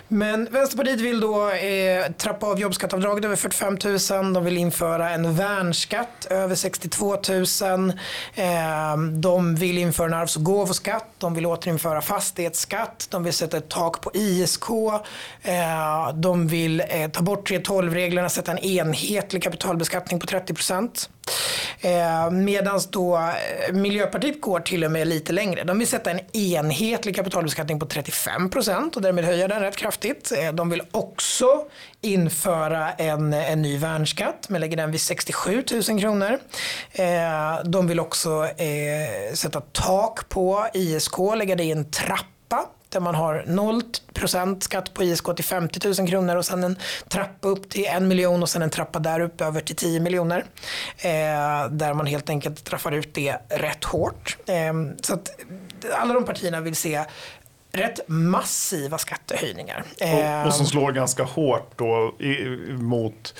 [0.08, 3.78] Men Vänsterpartiet vill då eh, trappa av jobbskatteavdraget över 45
[4.22, 4.32] 000.
[4.32, 7.16] De vill införa en värnskatt över 62
[7.60, 7.92] 000.
[8.34, 13.56] Eh, de vill införa en arvs och gåvoskatt, de vill återinföra fastighetsskatt, de vill sätta
[13.56, 14.70] ett tak på ISK,
[15.42, 21.10] eh, de vill eh, ta bort 3.12-reglerna, sätta en enhetlig kapitalbeskattning på 30 procent.
[21.80, 25.64] Eh, Medan då eh, Miljöpartiet går till och med lite längre.
[25.64, 30.32] De vill sätta en enhetlig kapitalbeskattning på 35 procent och därmed höja den rätt kraftigt.
[30.38, 31.64] Eh, de vill också
[32.00, 36.38] införa en, en ny värnskatt men lägger den vid 67 000 kronor.
[36.92, 43.00] Eh, de vill också eh, sätta tak på ISK, lägga det i en trappa där
[43.00, 43.82] man har 0
[44.60, 48.42] skatt på ISK till 50 000 kronor och sen en trappa upp till en miljon
[48.42, 50.44] och sen en trappa där upp över till 10 miljoner.
[50.98, 54.36] Eh, där man helt enkelt träffar ut det rätt hårt.
[54.46, 55.40] Eh, så att
[55.92, 57.04] alla de partierna vill se
[57.74, 59.84] rätt massiva skattehöjningar.
[60.00, 63.34] Och, och som slår ganska hårt då i, mot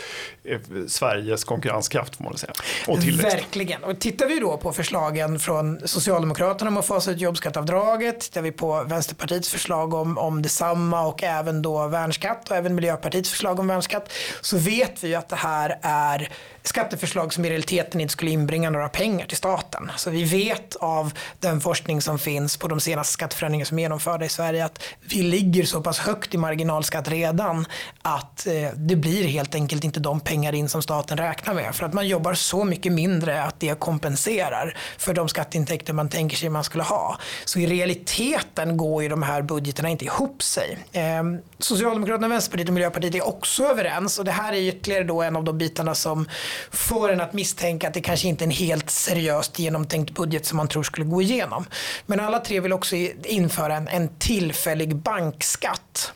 [0.44, 2.52] eh, Sveriges konkurrenskraft får man säga.
[2.86, 3.36] Och tillväxt.
[3.36, 3.84] Verkligen.
[3.84, 8.52] Och tittar vi då på förslagen från Socialdemokraterna om att fasa ut jobbskattavdraget, tittar vi
[8.52, 13.66] på Vänsterpartiets förslag om, om detsamma och även då värnskatt och även Miljöpartiets förslag om
[13.66, 16.30] värnskatt så vet vi att det här är
[16.64, 19.90] skatteförslag som i realiteten inte skulle inbringa några pengar till staten.
[19.96, 24.24] Så vi vet av den forskning som finns på de senaste skatteförändringar som är genomförda
[24.24, 27.66] i Sverige att vi ligger så pass högt i marginalskatt redan
[28.02, 31.74] att eh, det blir helt enkelt inte de pengar in som staten räknar med.
[31.74, 36.36] För att man jobbar så mycket mindre att det kompenserar för de skatteintäkter man tänker
[36.36, 37.18] sig man skulle ha.
[37.44, 40.78] Så i realiteten går ju de här budgeterna inte ihop sig.
[40.92, 45.36] Ehm, Socialdemokraterna, Vänsterpartiet och Miljöpartiet är också överens och det här är ytterligare då en
[45.36, 46.28] av de bitarna som
[46.70, 50.56] får en att misstänka att det kanske inte är en helt seriöst genomtänkt budget som
[50.56, 51.64] man tror skulle gå igenom.
[52.06, 56.12] Men alla tre vill också införa en, en tillfällig bankskatt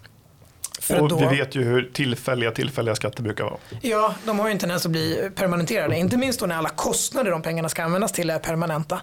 [0.91, 3.57] och då, vi vet ju hur tillfälliga tillfälliga skatter brukar vara.
[3.81, 5.97] Ja, de har ju en tendens att bli permanenterade.
[5.97, 9.01] Inte minst då när alla kostnader de pengarna ska användas till är permanenta.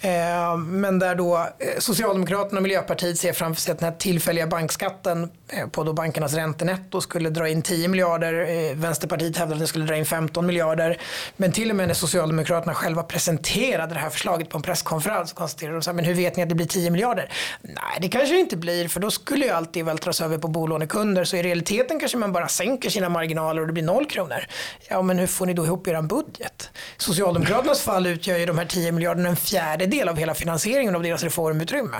[0.00, 4.46] Eh, men där då eh, Socialdemokraterna och Miljöpartiet ser framför sig att den här tillfälliga
[4.46, 8.34] bankskatten eh, på då bankernas räntenetto skulle dra in 10 miljarder.
[8.48, 11.00] Eh, Vänsterpartiet hävdar att det skulle dra in 15 miljarder.
[11.36, 15.76] Men till och med när Socialdemokraterna själva presenterade det här förslaget på en presskonferens konstaterade
[15.76, 17.32] de så här, men hur vet ni att det blir 10 miljarder?
[17.62, 21.17] Nej, det kanske det inte blir för då skulle ju alltid vältras över på bolånekunder
[21.18, 24.46] kronor så i realiteten kanske man bara sänker sina marginaler och det blir noll kronor.
[24.88, 26.70] Ja men hur får ni då ihop er budget?
[26.96, 31.22] Socialdemokraternas fall utgör ju de här 10 miljarderna en fjärdedel av hela finansieringen av deras
[31.22, 31.96] reformutrymme.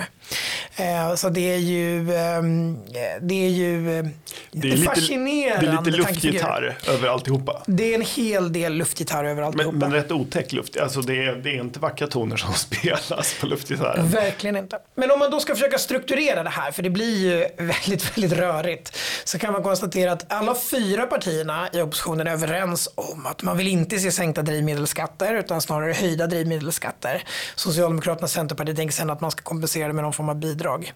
[0.77, 2.79] Eh, så det är ju, ehm,
[3.21, 4.07] det är ju eh,
[4.53, 7.63] det är lite, fascinerande Det är lite luftgitarr över alltihopa.
[7.67, 9.73] Det är en hel del luftgitarr över alltihopa.
[9.73, 10.77] Men, men rätt otäck luft.
[10.77, 14.09] Alltså det, är, det är inte vackra toner som spelas på luftgitarren.
[14.09, 14.79] Verkligen inte.
[14.95, 18.39] Men om man då ska försöka strukturera det här, för det blir ju väldigt, väldigt
[18.39, 23.43] rörigt så kan man konstatera att alla fyra partierna i oppositionen är överens om att
[23.43, 27.25] man vill inte se sänkta drivmedelsskatter utan snarare höjda drivmedelsskatter.
[27.55, 30.93] Socialdemokraterna och Centerpartiet tänker sen att man ska kompensera det med någon form av bidrag.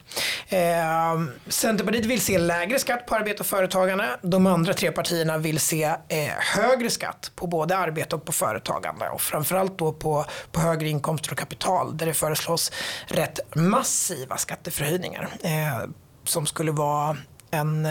[0.48, 0.58] Eh,
[1.48, 4.06] Centerpartiet vill se lägre skatt på arbete och företagande.
[4.22, 5.96] De andra tre partierna vill se eh,
[6.56, 11.32] högre skatt på både arbete och på företagande och framförallt då på, på högre inkomster
[11.32, 12.72] och kapital där det föreslås
[13.06, 15.88] rätt massiva skatteförhöjningar eh,
[16.24, 17.16] som skulle vara
[17.52, 17.86] en,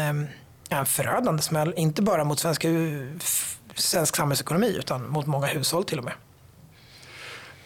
[0.69, 2.65] en förödande smäll, inte bara mot svensk,
[3.75, 6.13] svensk samhällsekonomi utan mot många hushåll till och med.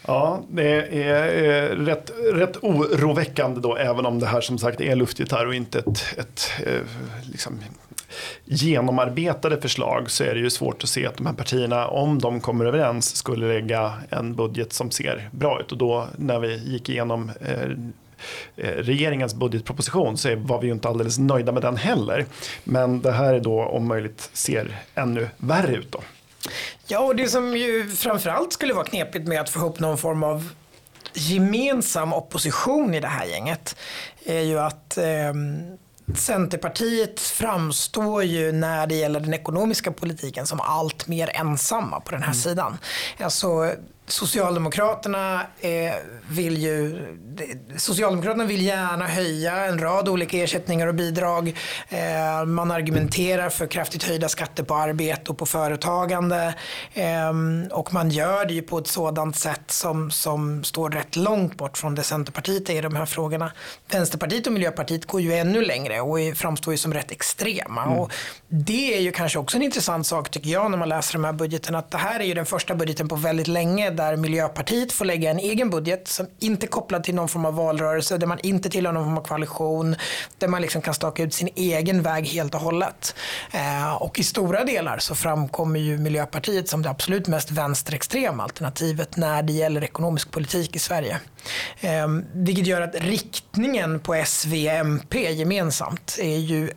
[0.08, 4.96] Ja, det är eh, rätt, rätt oroväckande då, även om det här som sagt är
[4.96, 6.82] luftigt här och inte ett, ett eh,
[7.32, 7.60] liksom,
[8.46, 12.42] genomarbetade förslag så är det ju svårt att se att de här partierna, om de
[12.42, 15.72] kommer överens, skulle lägga en budget som ser bra ut.
[15.72, 17.70] Och då när vi gick igenom eh
[18.56, 22.26] regeringens budgetproposition så var vi ju inte alldeles nöjda med den heller.
[22.64, 26.00] Men det här är då om möjligt ser ännu värre ut då.
[26.88, 30.24] Ja, och det som ju framförallt skulle vara knepigt med att få ihop någon form
[30.24, 30.50] av
[31.14, 33.76] gemensam opposition i det här gänget
[34.26, 35.34] är ju att eh,
[36.14, 42.22] Centerpartiet framstår ju när det gäller den ekonomiska politiken som allt mer ensamma på den
[42.22, 42.42] här mm.
[42.42, 42.78] sidan.
[43.20, 43.72] Alltså,
[44.08, 45.94] Socialdemokraterna eh,
[46.30, 47.08] vill ju
[47.78, 51.58] Socialdemokraterna vill gärna höja en rad olika ersättningar och bidrag.
[51.90, 56.56] Eh, man argumenterar för kraftigt höjda skatter på arbete och på företagande.
[56.94, 57.32] Eh,
[57.72, 61.78] och man gör det ju på ett sådant sätt som, som står rätt långt bort
[61.78, 63.52] från det Centerpartiet är i de här frågorna.
[63.92, 67.84] Vänsterpartiet och Miljöpartiet går ju ännu längre och framstår ju som rätt extrema.
[67.84, 67.98] Mm.
[67.98, 68.12] Och
[68.48, 71.34] det är ju kanske också en intressant sak tycker jag när man läser de här
[71.34, 75.06] budgeten att det här är ju den första budgeten på väldigt länge där Miljöpartiet får
[75.06, 78.40] lägga en egen budget som inte är kopplad till någon form av valrörelse, där man
[78.44, 79.96] inte tillhör någon form av koalition,
[80.38, 83.16] där man liksom kan staka ut sin egen väg helt och hållet.
[83.52, 89.18] Eh, och i stora delar så framkommer ju Miljöpartiet som det absolut mest vänsterextrema alternativet
[89.18, 91.20] när det gäller ekonomisk politik i Sverige.
[91.80, 96.70] Eh, vilket gör att riktningen på S, V, MP gemensamt är ju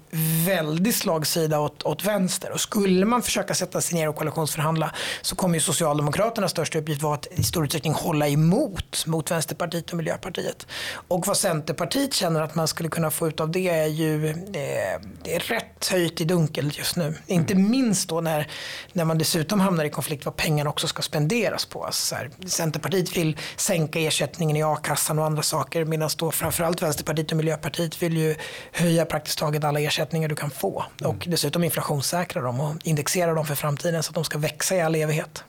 [0.46, 2.52] väldigt slagsida åt, åt vänster.
[2.52, 4.90] Och skulle man försöka sätta sig ner och koalitionsförhandla
[5.22, 9.90] så kommer ju Socialdemokraternas största uppgift vara att i stor utsträckning hålla emot mot Vänsterpartiet
[9.90, 10.66] och Miljöpartiet.
[11.08, 14.98] Och vad Centerpartiet känner att man skulle kunna få ut av det är ju det
[15.28, 17.14] det är rätt höjt i dunkel just nu.
[17.26, 18.50] Inte minst då när,
[18.92, 21.84] när man dessutom hamnar i konflikt vad pengarna också ska spenderas på.
[21.84, 27.30] Alltså här, Centerpartiet vill sänka ersättningen i a-kassan och andra saker medan då framförallt Vänsterpartiet
[27.30, 28.36] och Miljöpartiet vill ju
[28.72, 33.46] höja praktiskt taget alla ersättningar du kan få och dessutom inflationssäkra dem och indexera dem
[33.46, 35.44] för framtiden så att de ska växa i all evighet.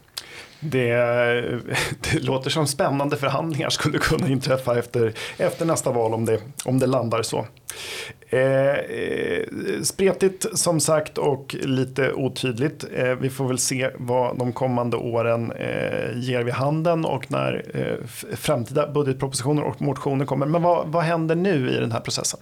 [0.59, 0.93] Det,
[2.11, 6.79] det, låter som spännande förhandlingar skulle kunna inträffa efter, efter nästa val om det, om
[6.79, 7.45] det landar så.
[8.31, 9.43] Eh, eh,
[9.83, 12.85] spretigt som sagt och lite otydligt.
[12.95, 17.63] Eh, vi får väl se vad de kommande åren eh, ger vid handen och när
[17.73, 20.45] eh, framtida budgetpropositioner och motioner kommer.
[20.45, 22.39] Men vad, vad händer nu i den här processen?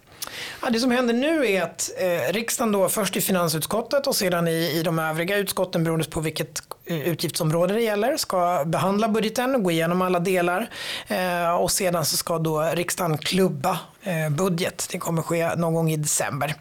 [0.62, 4.48] Ja, det som händer nu är att eh, riksdagen då först i finansutskottet och sedan
[4.48, 9.64] i, i de övriga utskotten beroende på vilket eh, utgiftsområde det gäller ska behandla budgeten,
[9.64, 10.70] gå igenom alla delar
[11.08, 14.88] eh, och sedan så ska då riksdagen klubba eh, budget.
[14.92, 16.56] Det kommer ske någon gång i december.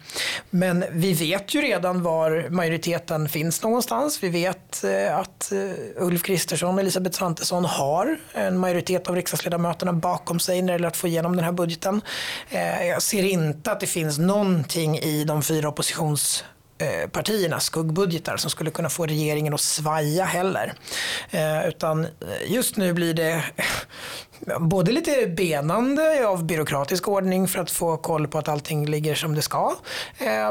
[0.49, 4.23] Men vi vet ju redan var majoriteten finns någonstans.
[4.23, 5.51] Vi vet eh, att
[5.95, 10.87] Ulf Kristersson och Elisabeth Svantesson har en majoritet av riksdagsledamöterna bakom sig när det gäller
[10.87, 12.01] att få igenom den här budgeten.
[12.79, 16.43] Jag ser inte att det finns någonting i de fyra oppositions
[16.79, 20.73] Eh, partiernas skuggbudgetar som skulle kunna få regeringen att svaja heller.
[21.31, 22.09] Eh, utan eh,
[22.47, 23.43] just nu blir det
[24.59, 29.35] både lite benande av byråkratisk ordning för att få koll på att allting ligger som
[29.35, 29.75] det ska.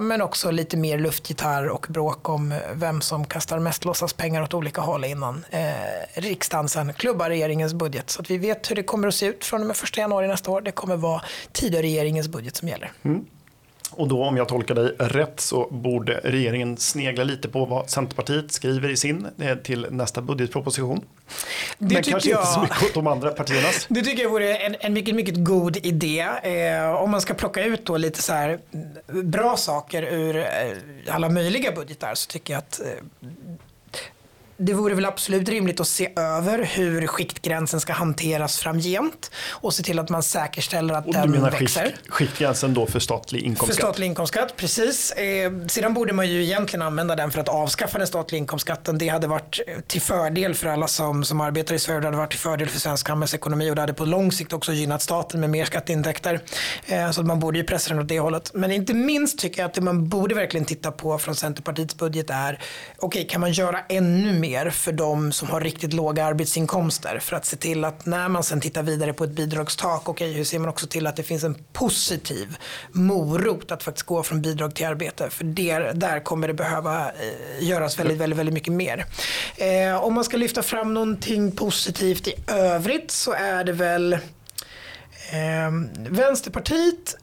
[0.02, 4.80] Men också lite mer luftgitarr och bråk om vem som kastar mest låtsaspengar åt olika
[4.80, 5.44] håll innan
[6.14, 8.10] riksdagen sen klubbar regeringens budget.
[8.10, 10.28] Så att vi vet hur det kommer att se ut från och med 1 januari
[10.28, 10.60] nästa år.
[10.60, 12.92] Det kommer vara Tidöregeringens budget som gäller.
[13.04, 13.24] Mm.
[13.96, 18.52] Och då om jag tolkar dig rätt så borde regeringen snegla lite på vad Centerpartiet
[18.52, 21.04] skriver i sin eh, till nästa budgetproposition.
[21.78, 23.86] Det Men kanske jag, inte så mycket åt de andra partiernas.
[23.88, 26.26] Det tycker jag vore en, en mycket, mycket god idé.
[26.42, 28.58] Eh, om man ska plocka ut då lite så här
[29.22, 30.44] bra saker ur eh,
[31.08, 33.28] alla möjliga budgetar så tycker jag att eh,
[34.56, 39.82] det vore väl absolut rimligt att se över hur skiktgränsen ska hanteras framgent och se
[39.82, 41.84] till att man säkerställer att och den menar växer.
[41.84, 43.76] Skikt, skiktgränsen då för statlig inkomstskatt?
[43.76, 45.12] För statlig inkomstskatt, precis.
[45.12, 48.98] Eh, sedan borde man ju egentligen använda den för att avskaffa den statliga inkomstskatten.
[48.98, 52.00] Det hade varit till fördel för alla som, som arbetar i Sverige.
[52.00, 54.72] Det hade varit till fördel för svensk samhällsekonomi och det hade på lång sikt också
[54.72, 56.40] gynnat staten med mer skatteintäkter.
[56.86, 58.50] Eh, så man borde ju pressa den åt det hållet.
[58.54, 62.30] Men inte minst tycker jag att det man borde verkligen titta på från Centerpartiets budget
[62.30, 62.60] är
[62.96, 67.18] okej, okay, kan man göra ännu mer mer för de som har riktigt låga arbetsinkomster
[67.18, 70.36] för att se till att när man sen tittar vidare på ett bidragstak, okej okay,
[70.36, 72.56] hur ser man också till att det finns en positiv
[72.92, 77.68] morot att faktiskt gå från bidrag till arbete för där, där kommer det behöva eh,
[77.68, 79.06] göras väldigt, väldigt, väldigt mycket mer.
[79.56, 85.70] Eh, om man ska lyfta fram någonting positivt i övrigt så är det väl eh,
[86.08, 87.16] Vänsterpartiet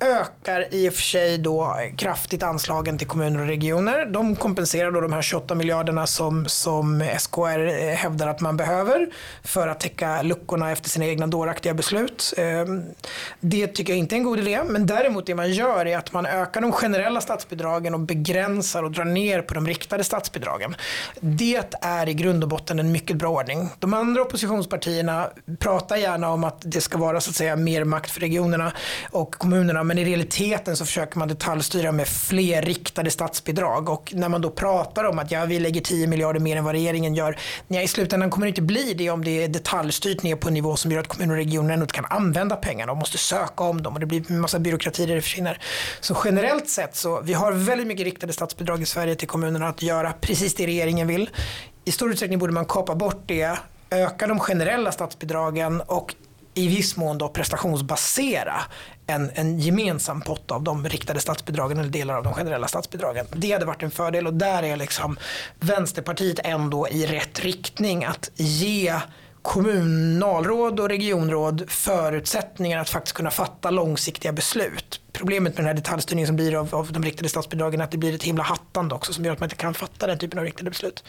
[0.00, 4.06] ökar i och för sig då kraftigt anslagen till kommuner och regioner.
[4.06, 9.08] De kompenserar då de här 28 miljarderna som, som SKR eh, hävdar att man behöver
[9.44, 12.34] för att täcka luckorna efter sina egna dåraktiga beslut.
[12.36, 12.82] Ehm,
[13.40, 14.60] det tycker jag inte är en god idé.
[14.64, 18.90] Men däremot det man gör är att man ökar de generella statsbidragen och begränsar och
[18.90, 20.76] drar ner på de riktade statsbidragen.
[21.20, 23.68] Det är i grund och botten en mycket bra ordning.
[23.78, 28.10] De andra oppositionspartierna pratar gärna om att det ska vara så att säga mer makt
[28.10, 28.72] för regionerna
[29.10, 34.28] och kommunerna men i realiteten så försöker man detaljstyra med fler riktade statsbidrag och när
[34.28, 37.38] man då pratar om att ja, vi lägger 10 miljarder mer än vad regeringen gör,
[37.68, 40.54] Nej, i slutändan kommer det inte bli det om det är detaljstyrt ner på en
[40.54, 43.64] nivå som gör att kommuner och regioner ändå inte kan använda pengarna och måste söka
[43.64, 45.58] om dem och det blir en massa byråkrati där det försvinner.
[46.00, 49.82] Så generellt sett så vi har väldigt mycket riktade statsbidrag i Sverige till kommunerna att
[49.82, 51.30] göra precis det regeringen vill.
[51.84, 53.58] I stor utsträckning borde man kapa bort det
[53.90, 56.14] öka de generella statsbidragen och
[56.56, 58.54] i viss mån då prestationsbasera
[59.06, 63.26] en, en gemensam pott av de riktade statsbidragen eller delar av de generella statsbidragen.
[63.32, 65.18] Det hade varit en fördel och där är liksom
[65.60, 69.00] Vänsterpartiet ändå i rätt riktning att ge
[69.46, 75.00] kommunalråd och regionråd förutsättningar att faktiskt kunna fatta långsiktiga beslut.
[75.12, 77.98] Problemet med den här detaljstyrningen som blir av, av de riktade statsbidragen är att det
[77.98, 80.44] blir ett himla hattande också som gör att man inte kan fatta den typen av
[80.44, 81.04] riktade beslut.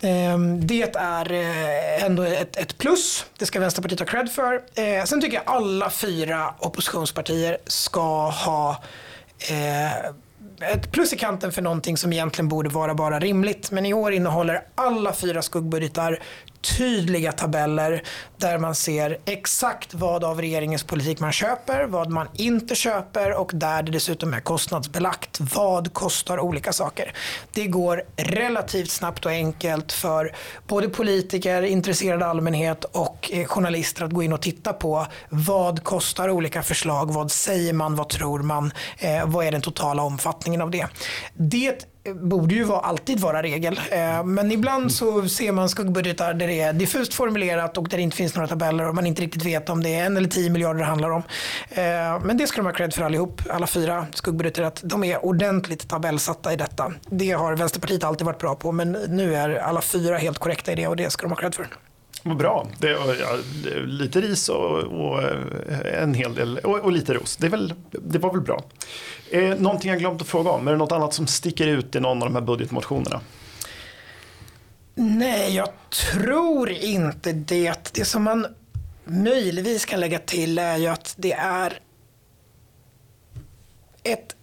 [0.00, 4.54] Ehm, det är eh, ändå ett, ett plus, det ska Vänsterpartiet ha cred för.
[4.74, 8.82] Eh, sen tycker jag alla fyra oppositionspartier ska ha
[9.50, 10.10] eh,
[10.60, 13.70] ett plus i kanten för någonting som egentligen borde vara bara rimligt.
[13.70, 16.22] Men i år innehåller alla fyra skuggbudgetar
[16.76, 18.02] tydliga tabeller
[18.36, 23.50] där man ser exakt vad av regeringens politik man köper, vad man inte köper och
[23.54, 25.40] där det dessutom är kostnadsbelagt.
[25.40, 27.12] Vad kostar olika saker?
[27.52, 30.32] Det går relativt snabbt och enkelt för
[30.66, 36.30] både politiker, intresserad allmänhet och eh, journalister att gå in och titta på vad kostar
[36.30, 40.70] olika förslag, vad säger man, vad tror man, eh, vad är den totala omfattningen av
[40.70, 40.86] det.
[41.34, 43.80] Det borde ju vara, alltid vara regel.
[43.90, 48.02] Eh, men ibland så ser man skuggbudgetar där det är diffust formulerat och där det
[48.02, 50.50] inte finns några tabeller och man inte riktigt vet om det är en eller tio
[50.50, 51.22] miljarder det handlar om.
[51.70, 51.84] Eh,
[52.24, 55.88] men det ska de ha cred för allihop, alla fyra skuggbudgetar, att de är ordentligt
[55.88, 56.92] tabellsatta i detta.
[57.10, 60.74] Det har Vänsterpartiet alltid varit bra på men nu är alla fyra helt korrekta i
[60.74, 61.66] det och det ska de ha cred för.
[62.26, 62.66] Vad bra.
[62.78, 63.38] Det, ja,
[63.86, 67.36] lite ris och, och, eh, en hel del och, och, lite ros.
[67.36, 68.64] Det, väl, det var väl bra.
[69.30, 70.68] Eh, någonting jag glömt att fråga om.
[70.68, 73.20] Är det något annat som sticker ut i någon av de här budgetmotionerna?
[74.94, 75.68] Nej, jag
[76.12, 77.90] tror inte det.
[77.94, 78.46] Det som man
[79.04, 81.80] möjligtvis kan lägga till är ju att det är
[84.02, 84.36] ett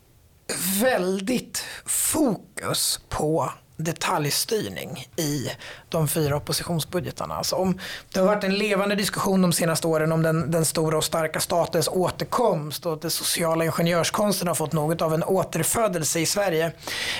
[0.82, 5.50] väldigt fokus på detaljstyrning i
[5.94, 7.36] de fyra oppositionsbudgetarna.
[7.36, 7.80] Alltså om
[8.14, 11.40] det har varit en levande diskussion de senaste åren om den, den stora och starka
[11.40, 16.72] statens återkomst och att den sociala ingenjörskonsten har fått något av en återfödelse i Sverige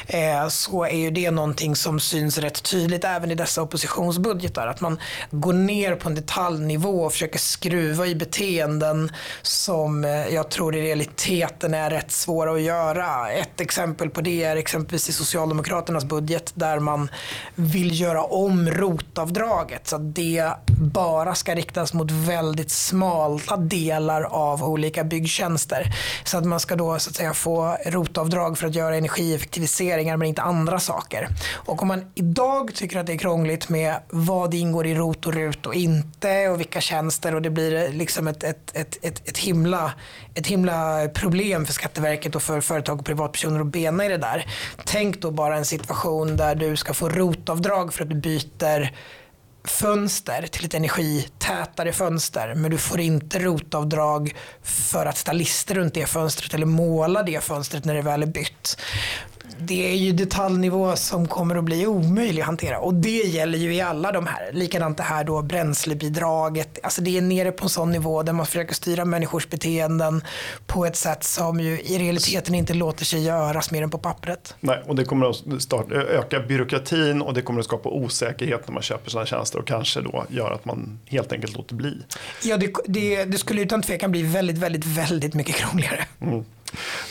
[0.08, 4.68] eh, så är ju det någonting som syns rätt tydligt även i dessa oppositionsbudgetar.
[4.68, 5.00] Att man
[5.32, 9.12] går ner på en detaljnivå och försöker skruva i beteenden
[9.42, 13.32] som eh, jag tror i realiteten är rätt svåra att göra.
[13.32, 17.10] Ett exempel på det är exempelvis i Socialdemokraternas budget där man
[17.56, 24.64] vill göra om rotavdraget så att det bara ska riktas mot väldigt smala delar av
[24.64, 25.96] olika byggtjänster.
[26.24, 30.28] Så att man ska då så att säga få rotavdrag för att göra energieffektiviseringar men
[30.28, 31.28] inte andra saker.
[31.54, 35.34] Och om man idag tycker att det är krångligt med vad ingår i rot och
[35.34, 39.30] rut och inte och vilka tjänster och det blir eh, liksom ett, ett, ett, ett,
[39.30, 39.94] ett, himla,
[40.36, 44.46] ett himla problem för Skatteverket och för företag och privatpersoner att bena i det där.
[44.86, 48.53] Tänk då bara en situation där du ska få rotavdrag för att du byter
[49.66, 55.94] fönster till ett energitätare fönster men du får inte rotavdrag för att ställa lister runt
[55.94, 58.78] det fönstret eller måla det fönstret när det väl är bytt
[59.58, 62.80] det är ju detaljnivå som kommer att bli omöjlig att hantera.
[62.80, 64.52] Och det gäller ju i alla de här.
[64.52, 66.80] Likadant det här då bränslebidraget.
[66.84, 70.24] Alltså det är nere på en sån nivå där man försöker styra människors beteenden
[70.66, 74.56] på ett sätt som ju i realiteten inte låter sig göras mer än på pappret.
[74.60, 78.74] Nej, och det kommer att starta, öka byråkratin och det kommer att skapa osäkerhet när
[78.74, 81.98] man köper sådana tjänster och kanske då gör att man helt enkelt låter bli.
[82.44, 86.06] Ja, det, det, det skulle utan tvekan bli väldigt, väldigt, väldigt mycket krångligare.
[86.22, 86.46] Mm.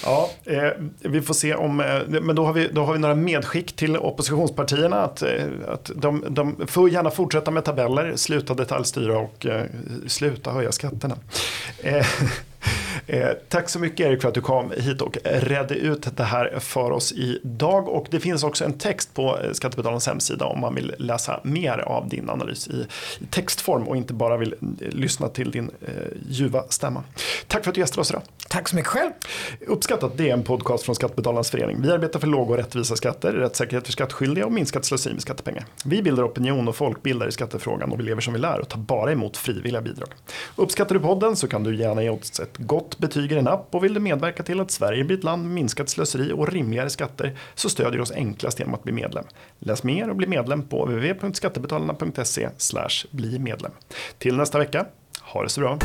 [0.04, 3.14] Ja, eh, vi får se om, eh, men då har, vi, då har vi några
[3.14, 9.18] medskick till oppositionspartierna att, eh, att de, de får gärna fortsätta med tabeller, sluta detaljstyra
[9.18, 9.66] och eh,
[10.06, 11.16] sluta höja skatterna.
[11.78, 12.06] Eh,
[13.06, 16.24] Eh, Eh, tack så mycket Erik för att du kom hit och redde ut det
[16.24, 17.88] här för oss idag.
[17.88, 22.08] Och det finns också en text på Skattebetalarnas hemsida om man vill läsa mer av
[22.08, 22.86] din analys i,
[23.20, 25.92] i textform och inte bara vill lyssna till din eh,
[26.28, 27.04] ljuva stämma.
[27.46, 28.22] Tack för att du gästade oss idag.
[28.48, 29.10] Tack så mycket själv.
[29.66, 31.82] Uppskattat, det är en podcast från Skattebetalarnas förening.
[31.82, 35.64] Vi arbetar för låga och rättvisa skatter, rättssäkerhet för skattskyldiga och minskat slöseri med skattepengar.
[35.84, 38.78] Vi bildar opinion och folkbildar i skattefrågan och vi lever som vi lär och tar
[38.78, 40.08] bara emot frivilliga bidrag.
[40.56, 43.74] Uppskattar du podden så kan du gärna ge oss ett gott betyg i din app
[43.74, 46.90] och vill du medverka till att Sverige blir ett land med minskat slöseri och rimligare
[46.90, 49.24] skatter så stödjer du oss enklast genom att bli medlem.
[49.58, 52.48] Läs mer och bli medlem på www.skattebetalarna.se
[53.10, 53.72] bli medlem.
[54.18, 54.86] Till nästa vecka,
[55.20, 55.78] ha det så bra.